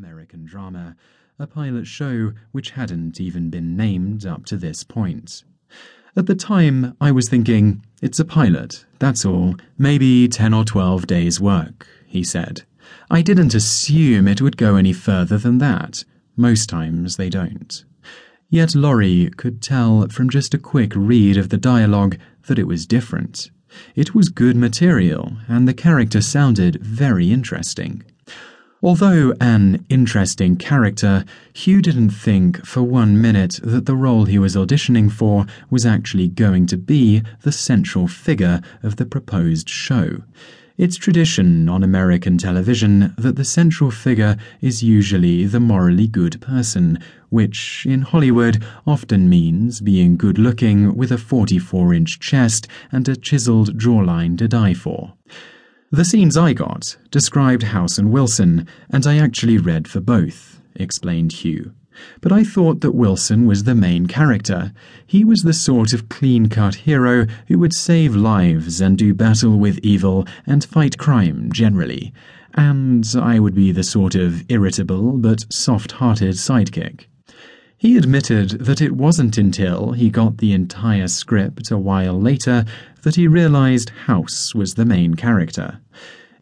[0.00, 0.96] American drama,
[1.38, 5.44] a pilot show which hadn't even been named up to this point.
[6.16, 11.06] At the time, I was thinking, it's a pilot, that's all, maybe 10 or 12
[11.06, 12.62] days' work, he said.
[13.10, 16.04] I didn't assume it would go any further than that.
[16.34, 17.84] Most times they don't.
[18.48, 22.86] Yet Laurie could tell from just a quick read of the dialogue that it was
[22.86, 23.50] different.
[23.94, 28.02] It was good material, and the character sounded very interesting.
[28.82, 34.56] Although an interesting character, Hugh didn't think for one minute that the role he was
[34.56, 40.22] auditioning for was actually going to be the central figure of the proposed show.
[40.78, 46.98] It's tradition on American television that the central figure is usually the morally good person,
[47.28, 53.14] which in Hollywood often means being good looking with a 44 inch chest and a
[53.14, 55.12] chiseled jawline to die for.
[55.92, 61.32] The scenes I got described House and Wilson, and I actually read for both, explained
[61.32, 61.72] Hugh.
[62.20, 64.72] But I thought that Wilson was the main character.
[65.04, 69.58] He was the sort of clean cut hero who would save lives and do battle
[69.58, 72.12] with evil and fight crime generally.
[72.54, 77.06] And I would be the sort of irritable but soft hearted sidekick.
[77.80, 82.66] He admitted that it wasn't until he got the entire script a while later
[83.04, 85.80] that he realized House was the main character.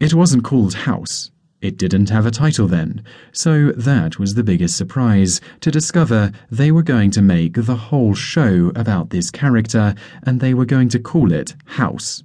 [0.01, 1.31] It wasn't called House.
[1.61, 6.73] It didn't have a title then, so that was the biggest surprise to discover they
[6.73, 10.99] were going to make the whole show about this character and they were going to
[10.99, 12.21] call it House.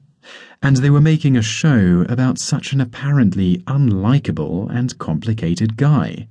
[0.62, 6.28] And they were making a show about such an apparently unlikable and complicated guy.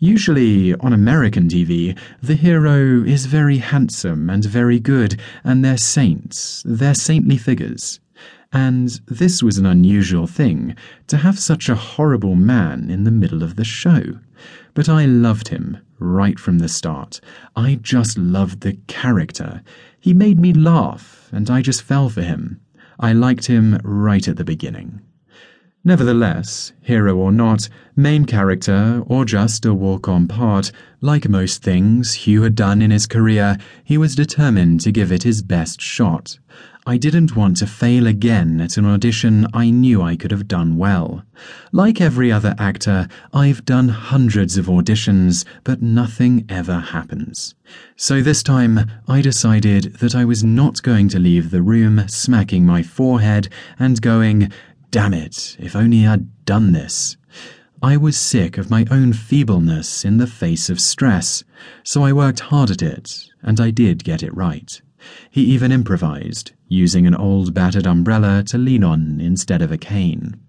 [0.00, 6.62] Usually, on American TV, the hero is very handsome and very good, and they're saints,
[6.64, 7.98] they're saintly figures.
[8.52, 10.76] And this was an unusual thing,
[11.08, 14.20] to have such a horrible man in the middle of the show.
[14.72, 17.20] But I loved him right from the start.
[17.56, 19.62] I just loved the character.
[19.98, 22.60] He made me laugh, and I just fell for him.
[23.00, 25.00] I liked him right at the beginning.
[25.84, 32.14] Nevertheless, hero or not, main character, or just a walk on part, like most things
[32.14, 36.38] Hugh had done in his career, he was determined to give it his best shot.
[36.88, 40.78] I didn't want to fail again at an audition I knew I could have done
[40.78, 41.22] well.
[41.70, 47.54] Like every other actor, I've done hundreds of auditions, but nothing ever happens.
[47.96, 52.64] So this time, I decided that I was not going to leave the room smacking
[52.64, 54.50] my forehead and going,
[54.90, 57.18] Damn it, if only I'd done this.
[57.82, 61.44] I was sick of my own feebleness in the face of stress,
[61.84, 64.80] so I worked hard at it, and I did get it right.
[65.30, 70.40] He even improvised, using an old battered umbrella to lean on instead of a cane.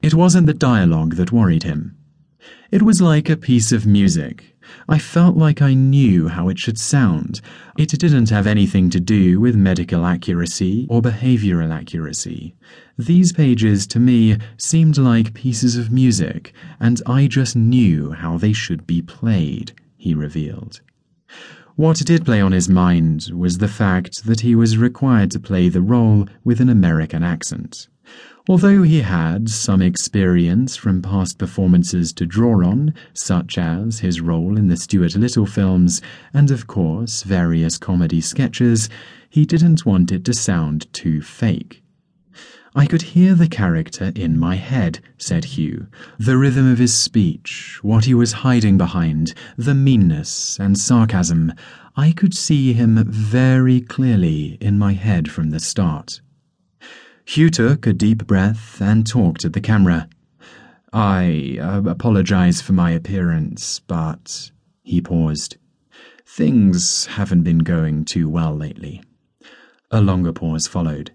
[0.00, 1.96] It wasn't the dialogue that worried him.
[2.70, 4.52] It was like a piece of music
[4.88, 7.40] I felt like I knew how it should sound.
[7.76, 12.54] It didn't have anything to do with medical accuracy or behavioral accuracy.
[12.96, 18.52] These pages, to me, seemed like pieces of music, and I just knew how they
[18.52, 20.80] should be played, he revealed.
[21.76, 25.70] What did play on his mind was the fact that he was required to play
[25.70, 27.88] the role with an American accent.
[28.46, 34.58] Although he had some experience from past performances to draw on, such as his role
[34.58, 36.02] in the Stuart Little films
[36.34, 38.90] and, of course, various comedy sketches,
[39.30, 41.82] he didn't want it to sound too fake.
[42.74, 45.88] I could hear the character in my head, said Hugh.
[46.18, 51.52] The rhythm of his speech, what he was hiding behind, the meanness and sarcasm.
[51.96, 56.20] I could see him very clearly in my head from the start.
[57.24, 60.08] Hugh took a deep breath and talked at the camera.
[60.92, 64.50] I uh, apologize for my appearance, but.
[64.82, 65.56] He paused.
[66.26, 69.02] Things haven't been going too well lately.
[69.90, 71.12] A longer pause followed.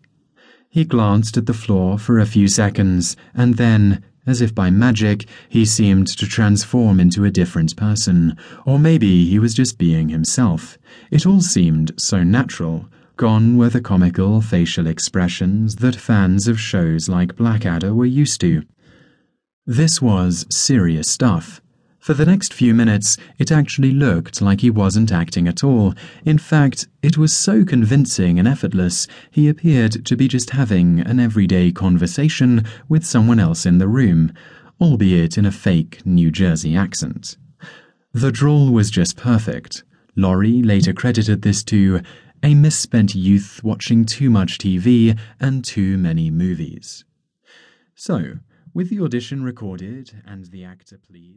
[0.69, 5.25] He glanced at the floor for a few seconds, and then, as if by magic,
[5.49, 8.37] he seemed to transform into a different person.
[8.65, 10.77] Or maybe he was just being himself.
[11.11, 17.09] It all seemed so natural, Gone were the comical facial expressions that fans of shows
[17.09, 18.61] like Blackadder were used to.
[19.65, 21.59] This was serious stuff.
[22.07, 25.93] For the next few minutes, it actually looked like he wasn't acting at all.
[26.23, 31.19] In fact, it was so convincing and effortless, he appeared to be just having an
[31.19, 34.31] everyday conversation with someone else in the room,
[34.79, 37.35] albeit in a fake New Jersey accent.
[38.13, 39.83] The drawl was just perfect.
[40.15, 41.99] Laurie later credited this to
[42.41, 47.03] a misspent youth watching too much TV and too many movies.
[47.95, 48.35] So,
[48.73, 51.35] with the audition recorded and the actor pleased,